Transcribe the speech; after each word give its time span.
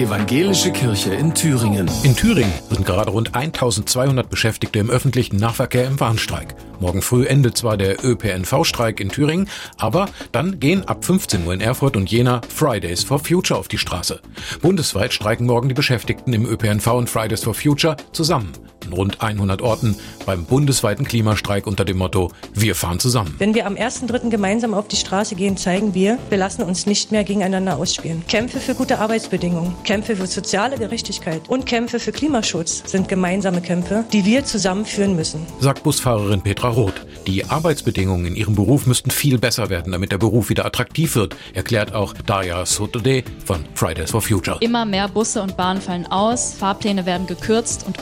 Evangelische 0.00 0.72
Kirche 0.72 1.12
in 1.12 1.34
Thüringen. 1.34 1.86
In 2.04 2.16
Thüringen 2.16 2.54
sind 2.70 2.86
gerade 2.86 3.10
rund 3.10 3.34
1200 3.34 4.30
Beschäftigte 4.30 4.78
im 4.78 4.88
öffentlichen 4.88 5.36
Nahverkehr 5.36 5.86
im 5.86 6.00
Warnstreik. 6.00 6.54
Morgen 6.80 7.02
früh 7.02 7.26
endet 7.26 7.58
zwar 7.58 7.76
der 7.76 8.02
ÖPNV-Streik 8.02 8.98
in 8.98 9.10
Thüringen, 9.10 9.46
aber 9.76 10.06
dann 10.32 10.58
gehen 10.58 10.88
ab 10.88 11.04
15 11.04 11.46
Uhr 11.46 11.52
in 11.52 11.60
Erfurt 11.60 11.98
und 11.98 12.10
Jena 12.10 12.40
Fridays 12.48 13.04
for 13.04 13.18
Future 13.18 13.60
auf 13.60 13.68
die 13.68 13.76
Straße. 13.76 14.22
Bundesweit 14.62 15.12
streiken 15.12 15.44
morgen 15.44 15.68
die 15.68 15.74
Beschäftigten 15.74 16.32
im 16.32 16.46
ÖPNV 16.46 16.86
und 16.94 17.10
Fridays 17.10 17.44
for 17.44 17.52
Future 17.52 17.98
zusammen 18.12 18.52
in 18.90 18.96
rund 18.96 19.22
100 19.22 19.62
Orten 19.62 19.96
beim 20.26 20.44
bundesweiten 20.44 21.06
Klimastreik 21.06 21.66
unter 21.66 21.84
dem 21.84 21.98
Motto 21.98 22.32
Wir 22.54 22.74
fahren 22.74 22.98
zusammen. 22.98 23.34
Wenn 23.38 23.54
wir 23.54 23.66
am 23.66 23.74
1.3. 23.74 24.30
gemeinsam 24.30 24.74
auf 24.74 24.88
die 24.88 24.96
Straße 24.96 25.34
gehen, 25.34 25.56
zeigen 25.56 25.94
wir, 25.94 26.18
wir 26.28 26.38
lassen 26.38 26.62
uns 26.62 26.86
nicht 26.86 27.12
mehr 27.12 27.24
gegeneinander 27.24 27.76
ausspielen. 27.76 28.24
Kämpfe 28.28 28.58
für 28.58 28.74
gute 28.74 28.98
Arbeitsbedingungen, 28.98 29.74
Kämpfe 29.84 30.16
für 30.16 30.26
soziale 30.26 30.76
Gerechtigkeit 30.76 31.42
und 31.48 31.66
Kämpfe 31.66 32.00
für 32.00 32.12
Klimaschutz 32.12 32.82
sind 32.86 33.08
gemeinsame 33.08 33.60
Kämpfe, 33.60 34.04
die 34.12 34.24
wir 34.24 34.44
zusammen 34.44 34.84
führen 34.84 35.16
müssen. 35.16 35.46
Sagt 35.60 35.82
Busfahrerin 35.82 36.42
Petra 36.42 36.68
Roth. 36.68 37.06
Die 37.26 37.44
Arbeitsbedingungen 37.44 38.26
in 38.26 38.36
ihrem 38.36 38.54
Beruf 38.54 38.86
müssten 38.86 39.10
viel 39.10 39.38
besser 39.38 39.70
werden, 39.70 39.92
damit 39.92 40.12
der 40.12 40.18
Beruf 40.18 40.48
wieder 40.48 40.64
attraktiv 40.64 41.14
wird, 41.14 41.36
erklärt 41.54 41.94
auch 41.94 42.14
Daya 42.14 42.66
Sotode 42.66 43.22
von 43.44 43.64
Fridays 43.74 44.10
for 44.10 44.22
Future. 44.22 44.58
Immer 44.60 44.84
mehr 44.84 45.08
Busse 45.08 45.42
und 45.42 45.56
Bahnen 45.56 45.80
fallen 45.80 46.06
aus, 46.06 46.54
Fahrpläne 46.54 47.06
werden 47.06 47.26
gekürzt 47.26 47.84
und 47.86 47.98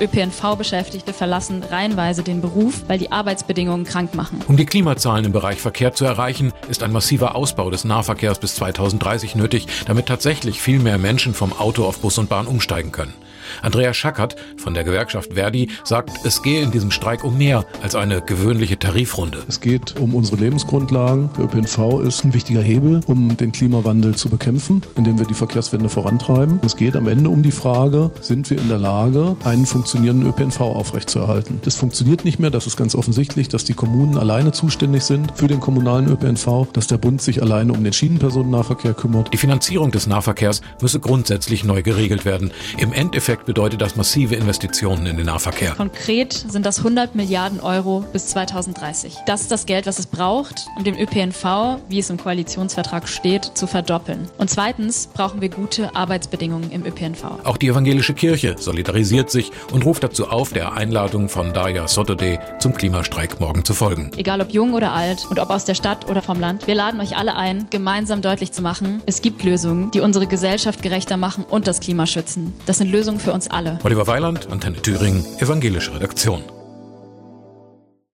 ÖPNV-Beschäftigte 0.78 1.12
verlassen 1.12 1.62
reihenweise 1.62 2.22
den 2.22 2.40
Beruf, 2.40 2.84
weil 2.86 2.98
die 2.98 3.10
Arbeitsbedingungen 3.10 3.84
krank 3.84 4.14
machen. 4.14 4.40
Um 4.46 4.56
die 4.56 4.66
Klimazahlen 4.66 5.24
im 5.24 5.32
Bereich 5.32 5.58
Verkehr 5.58 5.92
zu 5.92 6.04
erreichen, 6.04 6.52
ist 6.68 6.82
ein 6.82 6.92
massiver 6.92 7.34
Ausbau 7.34 7.70
des 7.70 7.84
Nahverkehrs 7.84 8.38
bis 8.38 8.54
2030 8.56 9.34
nötig, 9.34 9.66
damit 9.86 10.06
tatsächlich 10.06 10.60
viel 10.60 10.78
mehr 10.78 10.98
Menschen 10.98 11.34
vom 11.34 11.52
Auto 11.52 11.84
auf 11.84 11.98
Bus 12.00 12.18
und 12.18 12.28
Bahn 12.28 12.46
umsteigen 12.46 12.92
können. 12.92 13.14
Andrea 13.62 13.94
Schackert 13.94 14.36
von 14.56 14.74
der 14.74 14.84
Gewerkschaft 14.84 15.34
Verdi 15.34 15.68
sagt, 15.84 16.10
es 16.24 16.42
gehe 16.42 16.62
in 16.62 16.70
diesem 16.70 16.90
Streik 16.90 17.24
um 17.24 17.38
mehr 17.38 17.64
als 17.82 17.94
eine 17.94 18.20
gewöhnliche 18.20 18.78
Tarifrunde. 18.78 19.42
Es 19.48 19.60
geht 19.60 19.98
um 19.98 20.14
unsere 20.14 20.36
Lebensgrundlagen. 20.36 21.30
Der 21.36 21.44
ÖPNV 21.44 22.00
ist 22.06 22.24
ein 22.24 22.34
wichtiger 22.34 22.62
Hebel, 22.62 23.00
um 23.06 23.36
den 23.36 23.52
Klimawandel 23.52 24.14
zu 24.14 24.28
bekämpfen, 24.28 24.82
indem 24.96 25.18
wir 25.18 25.26
die 25.26 25.34
Verkehrswende 25.34 25.88
vorantreiben. 25.88 26.60
Es 26.64 26.76
geht 26.76 26.96
am 26.96 27.08
Ende 27.08 27.30
um 27.30 27.42
die 27.42 27.50
Frage, 27.50 28.10
sind 28.20 28.50
wir 28.50 28.58
in 28.58 28.68
der 28.68 28.78
Lage, 28.78 29.36
einen 29.44 29.66
funktionierenden 29.66 30.28
ÖPNV 30.28 30.60
aufrechtzuerhalten. 30.60 31.60
Das 31.64 31.76
funktioniert 31.76 32.24
nicht 32.24 32.38
mehr, 32.38 32.50
das 32.50 32.66
ist 32.66 32.76
ganz 32.76 32.94
offensichtlich, 32.94 33.48
dass 33.48 33.64
die 33.64 33.74
Kommunen 33.74 34.18
alleine 34.18 34.52
zuständig 34.52 35.04
sind 35.04 35.32
für 35.34 35.46
den 35.46 35.60
kommunalen 35.60 36.08
ÖPNV, 36.08 36.68
dass 36.72 36.86
der 36.86 36.98
Bund 36.98 37.22
sich 37.22 37.42
alleine 37.42 37.72
um 37.72 37.84
den 37.84 37.92
Schienenpersonennahverkehr 37.92 38.94
kümmert. 38.94 39.32
Die 39.32 39.38
Finanzierung 39.38 39.90
des 39.90 40.06
Nahverkehrs 40.06 40.60
müsse 40.80 41.00
grundsätzlich 41.00 41.64
neu 41.64 41.82
geregelt 41.82 42.24
werden. 42.24 42.50
Im 42.78 42.92
Endeffekt 42.92 43.37
bedeutet 43.46 43.80
das 43.80 43.96
massive 43.96 44.34
Investitionen 44.34 45.06
in 45.06 45.16
den 45.16 45.26
Nahverkehr. 45.26 45.72
Konkret 45.72 46.32
sind 46.32 46.66
das 46.66 46.78
100 46.78 47.14
Milliarden 47.14 47.60
Euro 47.60 48.04
bis 48.12 48.26
2030. 48.28 49.16
Das 49.26 49.42
ist 49.42 49.50
das 49.50 49.66
Geld, 49.66 49.86
was 49.86 49.98
es 49.98 50.06
braucht, 50.06 50.66
um 50.76 50.84
den 50.84 50.98
ÖPNV, 50.98 51.78
wie 51.88 51.98
es 51.98 52.10
im 52.10 52.18
Koalitionsvertrag 52.18 53.08
steht, 53.08 53.44
zu 53.44 53.66
verdoppeln. 53.66 54.28
Und 54.38 54.50
zweitens 54.50 55.08
brauchen 55.08 55.40
wir 55.40 55.48
gute 55.48 55.94
Arbeitsbedingungen 55.94 56.70
im 56.70 56.84
ÖPNV. 56.84 57.24
Auch 57.44 57.56
die 57.56 57.68
evangelische 57.68 58.14
Kirche 58.14 58.56
solidarisiert 58.58 59.30
sich 59.30 59.50
und 59.72 59.84
ruft 59.84 60.02
dazu 60.02 60.28
auf, 60.28 60.52
der 60.52 60.72
Einladung 60.72 61.28
von 61.28 61.52
Daya 61.52 61.88
Sotode 61.88 62.38
zum 62.58 62.74
Klimastreik 62.74 63.40
morgen 63.40 63.64
zu 63.64 63.74
folgen. 63.74 64.10
Egal 64.16 64.40
ob 64.40 64.50
jung 64.50 64.74
oder 64.74 64.92
alt 64.92 65.26
und 65.30 65.38
ob 65.38 65.50
aus 65.50 65.64
der 65.64 65.74
Stadt 65.74 66.08
oder 66.08 66.22
vom 66.22 66.40
Land, 66.40 66.66
wir 66.66 66.74
laden 66.74 67.00
euch 67.00 67.16
alle 67.16 67.34
ein, 67.36 67.66
gemeinsam 67.70 68.22
deutlich 68.22 68.52
zu 68.52 68.62
machen, 68.62 69.02
es 69.06 69.22
gibt 69.22 69.44
Lösungen, 69.44 69.90
die 69.90 70.00
unsere 70.00 70.26
Gesellschaft 70.26 70.82
gerechter 70.82 71.16
machen 71.16 71.44
und 71.48 71.66
das 71.66 71.80
Klima 71.80 72.06
schützen. 72.06 72.54
Das 72.66 72.78
sind 72.78 72.90
Lösungen 72.90 73.20
für 73.28 73.34
uns 73.34 73.50
alle. 73.50 73.78
Oliver 73.84 74.06
Weiland, 74.06 74.50
Antenne 74.50 74.80
Thüringen, 74.80 75.22
Evangelische 75.38 75.92
Redaktion. 75.94 76.42